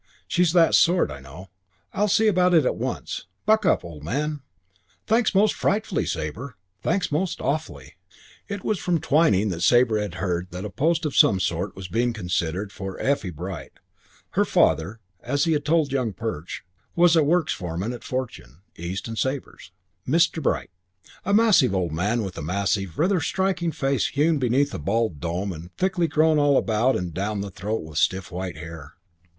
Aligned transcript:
She's 0.27 0.51
that 0.53 0.73
sort, 0.73 1.11
I 1.11 1.19
know. 1.19 1.51
I'll 1.93 2.07
see 2.07 2.25
about 2.27 2.55
it 2.55 2.65
at 2.65 2.75
once. 2.75 3.27
Buck 3.45 3.67
up, 3.67 3.85
old 3.85 4.03
man." 4.03 4.41
"Thanks 5.05 5.35
most 5.35 5.53
frightfully, 5.53 6.07
Sabre. 6.07 6.55
Thanks 6.81 7.11
most 7.11 7.39
awfully." 7.39 7.93
IX 7.93 7.93
It 8.47 8.63
was 8.63 8.79
from 8.79 8.99
Twyning 8.99 9.49
that 9.51 9.61
Sabre 9.61 9.99
had 9.99 10.15
heard 10.15 10.49
that 10.49 10.65
a 10.65 10.71
post 10.71 11.05
of 11.05 11.15
some 11.15 11.39
sort 11.39 11.75
was 11.75 11.87
being 11.87 12.13
considered 12.13 12.71
for 12.71 12.99
Effie 12.99 13.29
Bright. 13.29 13.73
Her 14.31 14.43
father, 14.43 14.99
as 15.21 15.43
he 15.43 15.53
had 15.53 15.65
told 15.65 15.91
young 15.91 16.13
Perch, 16.13 16.65
was 16.95 17.15
works' 17.15 17.53
foreman 17.53 17.93
at 17.93 18.03
Fortune, 18.03 18.63
East 18.75 19.07
and 19.07 19.19
Sabre's. 19.19 19.69
"Mr. 20.07 20.41
Bright." 20.41 20.71
A 21.25 21.31
massive 21.31 21.75
old 21.75 21.91
man 21.91 22.23
with 22.23 22.39
a 22.39 22.41
massive, 22.41 22.97
rather 22.97 23.21
striking 23.21 23.71
face 23.71 24.07
hewn 24.07 24.39
beneath 24.39 24.73
a 24.73 24.79
bald 24.79 25.19
dome 25.19 25.53
and 25.53 25.71
thickly 25.77 26.07
grown 26.07 26.39
all 26.39 26.57
about 26.57 26.95
and 26.95 27.13
down 27.13 27.41
the 27.41 27.51
throat 27.51 27.83
with 27.83 27.99
stiff 27.99 28.31
white 28.31 28.57
hair. 28.57 28.93